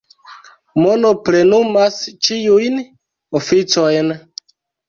[0.85, 1.99] Mono plenumas
[2.29, 2.81] ĉiujn
[3.41, 4.11] oficojn.